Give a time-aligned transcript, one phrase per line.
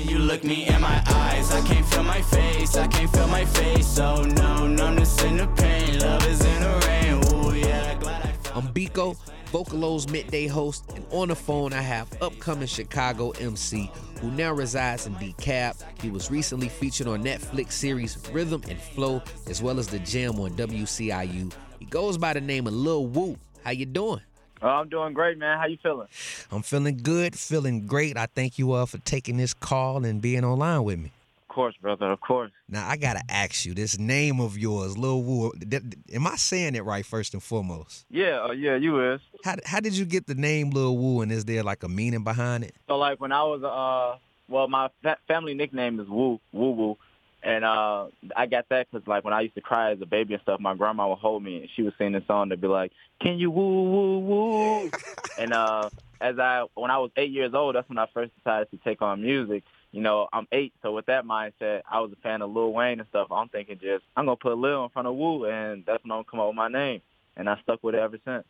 [0.00, 3.26] When you look me in my eyes, I can't feel my face, I can't feel
[3.26, 3.86] my face.
[3.86, 7.34] So no, numbness in the pain, love is in the rain.
[7.34, 9.14] Ooh, yeah, glad I I'm Biko,
[9.52, 13.92] Vocalo's midday host, and on the phone I have upcoming Chicago MC
[14.22, 15.76] who now resides in DeKalb.
[16.00, 20.40] He was recently featured on Netflix series Rhythm and Flow, as well as the Jam
[20.40, 21.52] on WCIU.
[21.78, 23.36] He goes by the name of Lil Woo.
[23.64, 24.22] How you doing?
[24.62, 25.58] Oh, I'm doing great, man.
[25.58, 26.08] How you feeling?
[26.52, 28.16] I'm feeling good, feeling great.
[28.16, 31.12] I thank you all for taking this call and being online with me.
[31.48, 32.10] Of course, brother.
[32.12, 32.52] Of course.
[32.68, 35.52] Now I gotta ask you, this name of yours, Lil Woo.
[35.52, 38.04] th- th- Am I saying it right first and foremost?
[38.10, 39.20] Yeah, uh, yeah, you is.
[39.44, 42.22] How how did you get the name Lil Woo, and is there like a meaning
[42.22, 42.74] behind it?
[42.86, 44.18] So like when I was uh,
[44.48, 46.96] well, my fa- family nickname is Woo Woo Woo,
[47.42, 50.34] and uh, I got that because like when I used to cry as a baby
[50.34, 52.66] and stuff, my grandma would hold me and she would sing this song to be
[52.66, 54.90] like, "Can you woo woo woo?"
[55.38, 55.90] and uh,
[56.20, 59.02] as I when I was eight years old, that's when I first decided to take
[59.02, 59.64] on music.
[59.92, 63.00] You know, I'm eight, so with that mindset, I was a fan of Lil Wayne
[63.00, 63.32] and stuff.
[63.32, 66.18] I'm thinking just I'm gonna put Lil in front of Woo, and that's when I'm
[66.18, 67.00] gonna come up with my name,
[67.36, 68.44] and I stuck with it ever since.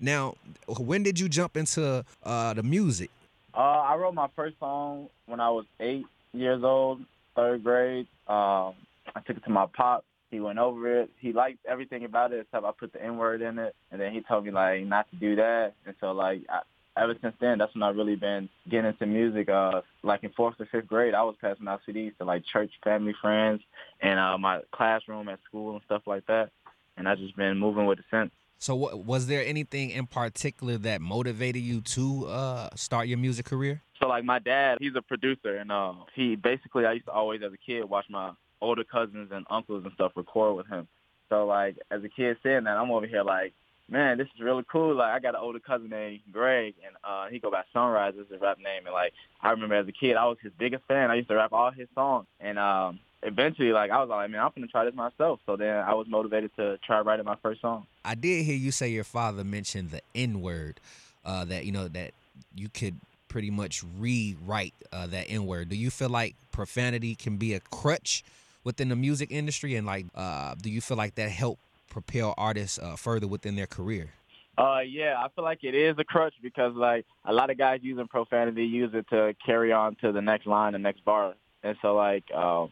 [0.00, 0.34] Now,
[0.66, 3.10] when did you jump into uh, the music?
[3.54, 7.02] Uh, I wrote my first song when I was eight years old,
[7.34, 8.06] third grade.
[8.26, 8.74] Um,
[9.14, 10.04] I took it to my pop.
[10.30, 11.10] He went over it.
[11.18, 14.12] He liked everything about it except I put the N word in it, and then
[14.12, 15.74] he told me like not to do that.
[15.84, 16.60] And so like I,
[16.96, 19.48] ever since then, that's when I've really been getting into music.
[19.48, 22.70] Uh, like in fourth or fifth grade, I was passing out CDs to like church,
[22.82, 23.62] family, friends,
[24.00, 26.50] and uh, my classroom at school and stuff like that.
[26.96, 28.30] And I just been moving with it since.
[28.62, 33.44] So, what, was there anything in particular that motivated you to uh, start your music
[33.44, 33.82] career?
[34.00, 37.42] So like my dad, he's a producer, and uh, he basically I used to always
[37.42, 40.86] as a kid watch my older cousins and uncles and stuff record with him.
[41.28, 43.52] So like as a kid saying that, I'm over here like,
[43.90, 44.94] man, this is really cool.
[44.94, 48.30] Like I got an older cousin named Greg, and uh, he go by Sunrise is
[48.30, 48.86] his rap name.
[48.86, 51.10] And like I remember as a kid, I was his biggest fan.
[51.10, 54.40] I used to rap all his songs, and um, eventually like I was like, man,
[54.40, 55.40] I'm gonna try this myself.
[55.46, 57.86] So then I was motivated to try writing my first song.
[58.04, 60.80] I did hear you say your father mentioned the N word,
[61.24, 62.12] uh, that you know that
[62.54, 62.96] you could
[63.28, 65.68] pretty much rewrite uh, that N word.
[65.68, 68.24] Do you feel like profanity can be a crutch
[68.64, 71.58] within the music industry, and like, uh, do you feel like that help
[71.88, 74.10] propel artists uh, further within their career?
[74.58, 77.80] Uh, yeah, I feel like it is a crutch because like a lot of guys
[77.82, 81.76] using profanity use it to carry on to the next line, the next bar, and
[81.80, 82.70] so like um,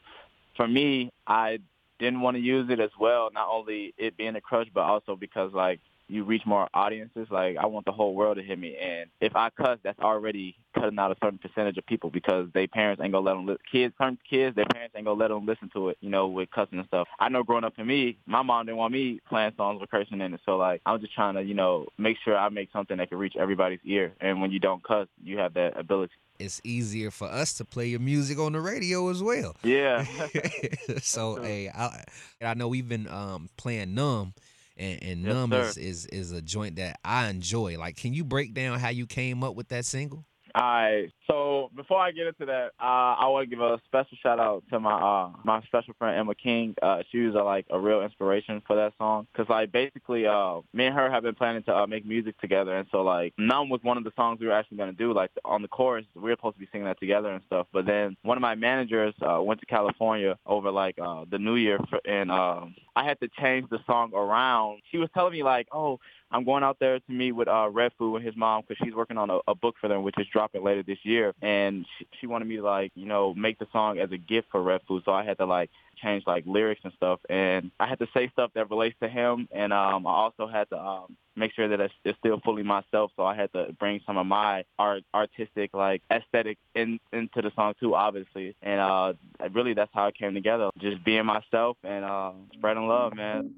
[0.57, 1.59] for me, I
[1.99, 3.31] didn't want to use it as well.
[3.33, 7.29] Not only it being a crutch, but also because like you reach more audiences.
[7.31, 10.57] Like I want the whole world to hear me, and if I cuss, that's already
[10.75, 13.47] cutting out a certain percentage of people because their parents ain't gonna let them.
[13.47, 15.99] Li- kids, certain kids, their parents ain't gonna let them listen to it.
[16.01, 17.09] You know, with cussing and stuff.
[17.19, 20.21] I know growing up for me, my mom didn't want me playing songs with cursing
[20.21, 20.41] in it.
[20.45, 23.19] So like I'm just trying to, you know, make sure I make something that can
[23.19, 24.13] reach everybody's ear.
[24.21, 26.13] And when you don't cuss, you have that ability.
[26.39, 29.57] It's easier for us to play your music on the radio as well.
[29.63, 30.07] Yeah.
[31.03, 32.05] so hey, I
[32.43, 34.33] I know we've been um, playing numb,
[34.81, 37.79] and, and Yes, numb is, is is a joint that I enjoy.
[37.79, 40.25] Like, can you break down how you came up with that single?
[40.55, 41.13] All right.
[41.27, 44.65] So before I get into that, uh, I want to give a special shout out
[44.71, 46.75] to my uh, my special friend Emma King.
[46.83, 50.61] Uh, she was uh, like a real inspiration for that song because like basically, uh,
[50.73, 53.69] me and her have been planning to uh, make music together, and so like Numb
[53.69, 55.13] was one of the songs we were actually gonna do.
[55.13, 57.67] Like on the chorus, we were supposed to be singing that together and stuff.
[57.73, 61.57] But then one of my managers uh, went to California over like uh, the New
[61.57, 64.81] Year, for, and um, I had to change the song around.
[64.91, 66.01] She was telling me like, oh.
[66.31, 69.19] I'm going out there to meet with uh, Food and his mom because she's working
[69.19, 71.35] on a, a book for them, which is dropping later this year.
[71.43, 74.49] And she, she wanted me to like, you know, make the song as a gift
[74.51, 75.03] for Food.
[75.05, 75.71] So I had to like
[76.03, 79.49] change like lyrics and stuff, and I had to say stuff that relates to him.
[79.53, 83.11] And um, I also had to um, make sure that it's, it's still fully myself.
[83.17, 87.51] So I had to bring some of my art, artistic like aesthetic in, into the
[87.55, 88.57] song too, obviously.
[88.63, 89.13] And uh,
[89.53, 90.71] really, that's how it came together.
[90.79, 93.55] Just being myself and uh, spreading love, man.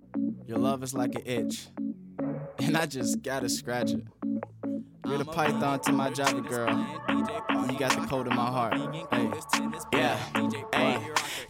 [0.47, 1.69] Your love is like an itch,
[2.63, 4.05] and I just gotta scratch it.
[5.07, 6.87] You're the python to my Java girl.
[7.71, 8.75] You got the code in my heart.
[9.11, 9.31] Hey,
[9.93, 10.17] yeah,
[10.75, 11.01] hey.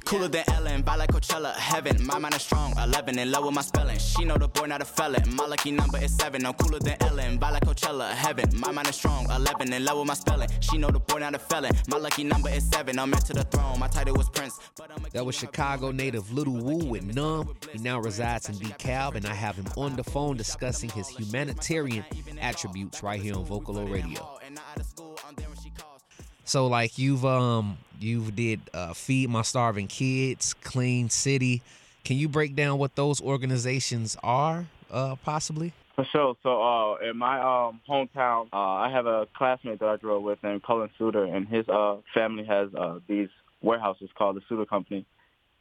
[0.04, 2.04] Cooler than Ellen, by like Coachella, heaven.
[2.04, 3.98] My mind is strong, 11 in love with my spelling.
[3.98, 5.22] She know the boy not a felon.
[5.34, 6.44] My lucky number is seven.
[6.44, 8.44] I'm cooler than Ellen, by like Coachella, heaven.
[8.58, 10.48] My mind is strong, 11 in love with my spelling.
[10.60, 11.72] She know the boy not a felon.
[11.88, 12.98] My lucky number is seven.
[12.98, 13.78] I'm meant to the throne.
[13.78, 17.54] My title was Prince, but I'm That was Chicago native Little Woo with Numb.
[17.72, 22.04] He now resides in DeKalb, and I have him on the phone discussing his humanitarian
[22.40, 24.38] attributes right here on Vocalo Radio.
[24.44, 26.02] And not out of school, I'm there when she calls.
[26.44, 31.62] So, like you've um you've did uh, Feed My Starving Kids, Clean City.
[32.04, 35.72] Can you break down what those organizations are, uh, possibly?
[35.94, 36.36] For sure.
[36.42, 40.22] So uh, in my um, hometown, uh, I have a classmate that I grew up
[40.22, 43.28] with named Cullen Suter, and his uh, family has uh, these
[43.60, 45.04] warehouses called the Suter Company,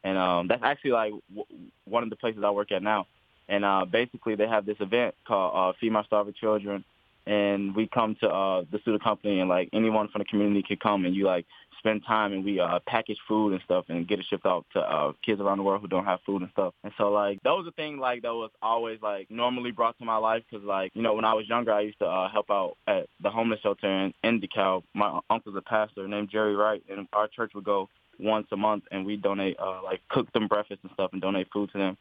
[0.02, 3.06] and um, that's actually like w- one of the places I work at now.
[3.48, 6.84] And uh, basically, they have this event called uh, Feed My Starving Children,
[7.26, 10.76] and we come to uh, the Suter Company, and like anyone from the community can
[10.76, 11.46] come, and you like
[11.82, 14.78] spend time and we uh, package food and stuff and get it shipped out to
[14.78, 16.74] uh, kids around the world who don't have food and stuff.
[16.84, 20.04] And so like that was a thing like that was always like normally brought to
[20.04, 22.50] my life because like you know when I was younger I used to uh, help
[22.50, 24.84] out at the homeless shelter in, in DeKalb.
[24.94, 27.88] My uncle's a pastor named Jerry Wright, and our church would go
[28.20, 31.48] once a month and we donate uh, like cook them breakfast and stuff and donate
[31.52, 31.96] food to them.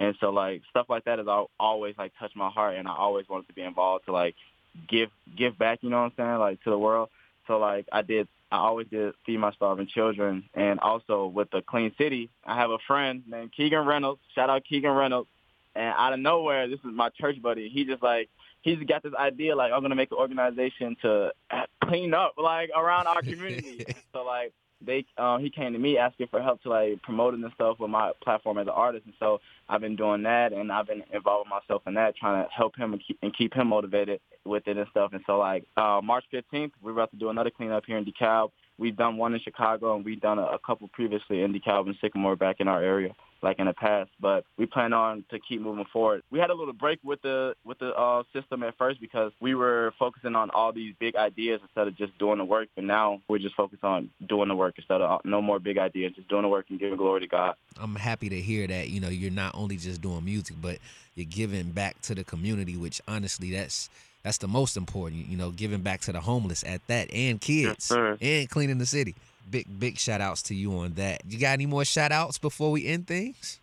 [0.00, 1.26] And so like stuff like that has
[1.60, 4.36] always like touched my heart, and I always wanted to be involved to like
[4.88, 5.80] give give back.
[5.82, 6.38] You know what I'm saying?
[6.38, 7.08] Like to the world.
[7.46, 10.44] So like I did I always did feed my starving children.
[10.54, 14.20] And also with the Clean City, I have a friend named Keegan Reynolds.
[14.34, 15.28] Shout out Keegan Reynolds.
[15.74, 17.68] And out of nowhere, this is my church buddy.
[17.68, 18.28] He just like
[18.62, 21.32] he's got this idea like I'm gonna make an organization to
[21.84, 23.84] clean up like around our community.
[24.12, 27.52] so like they um he came to me asking for help to like promoting and
[27.54, 30.86] stuff with my platform as an artist and so I've been doing that and I've
[30.86, 34.20] been involving myself in that trying to help him and keep and keep him motivated
[34.44, 37.50] with it and stuff and so like uh March 15th we're about to do another
[37.50, 38.50] cleanup here in DeKalb.
[38.78, 41.96] We've done one in Chicago and we've done a, a couple previously in DeKalb and
[42.00, 45.60] Sycamore back in our area like in the past, but we plan on to keep
[45.60, 46.22] moving forward.
[46.30, 49.54] We had a little break with the with the uh, system at first because we
[49.54, 52.68] were focusing on all these big ideas instead of just doing the work.
[52.74, 55.78] But now we're just focused on doing the work instead of uh, no more big
[55.78, 57.54] ideas, just doing the work and giving glory to God.
[57.80, 58.88] I'm happy to hear that.
[58.88, 60.78] You know, you're not only just doing music, but
[61.14, 63.88] you're giving back to the community, which honestly, that's
[64.24, 65.26] that's the most important.
[65.26, 68.86] You know, giving back to the homeless at that, and kids, yes, and cleaning the
[68.86, 69.14] city
[69.50, 71.22] big big shout outs to you on that.
[71.26, 73.60] You got any more shout outs before we end things?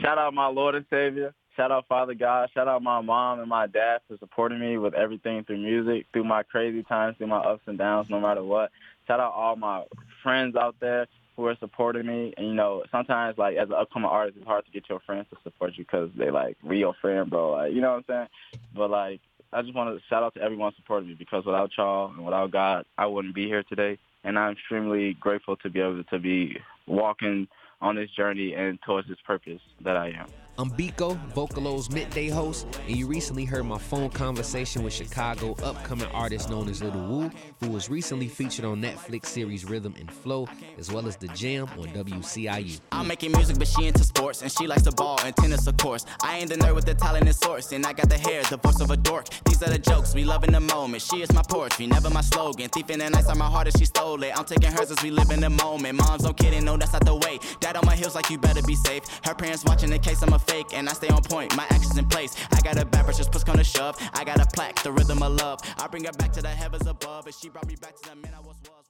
[0.00, 1.34] Shout out my Lord and Savior.
[1.56, 2.50] Shout out Father God.
[2.52, 6.24] Shout out my mom and my dad for supporting me with everything through music, through
[6.24, 8.70] my crazy times, through my ups and downs, no matter what.
[9.06, 9.84] Shout out all my
[10.22, 11.06] friends out there
[11.36, 12.34] who are supporting me.
[12.36, 15.26] And, you know, sometimes, like, as an upcoming artist, it's hard to get your friends
[15.30, 17.52] to support you because they, like, real friend, bro.
[17.52, 18.60] Like, you know what I'm saying?
[18.74, 19.20] But, like,
[19.52, 22.50] I just want to shout out to everyone supporting me because without y'all and without
[22.50, 26.58] God, I wouldn't be here today and I'm extremely grateful to be able to be
[26.86, 27.46] walking
[27.80, 30.32] on this journey and towards this purpose that I am.
[30.58, 36.06] I'm Biko, Vocalo's midday host, and you recently heard my phone conversation with Chicago upcoming
[36.12, 37.30] artist known as Little Woo,
[37.60, 40.48] who was recently featured on Netflix series Rhythm and Flow,
[40.78, 42.80] as well as The Jam on WCIU.
[42.90, 45.76] I'm making music, but she into sports, and she likes the ball and tennis, of
[45.76, 46.06] course.
[46.22, 48.56] I ain't the nerd with the talent and source, and I got the hair, the
[48.56, 49.28] voice of a dork.
[49.44, 51.02] These are the jokes, we love in the moment.
[51.02, 52.70] She is my poetry, never my slogan.
[52.70, 54.32] Thief in the nights on my heart, and she stole it.
[54.34, 55.98] I'm taking hers as we live in the moment.
[55.98, 57.40] Moms, don't kidding, no, that's not the way.
[57.60, 59.02] Dad on my heels, like you better be safe.
[59.22, 61.96] Her parents watching in case I'm a fake, and I stay on point, my actions
[61.98, 62.34] in place.
[62.52, 63.96] I got a bad just push gonna shove.
[64.14, 65.60] I got a plaque, the rhythm of love.
[65.78, 68.16] I bring her back to the heavens above, and she brought me back to the
[68.16, 68.56] man I was.
[68.68, 68.85] was.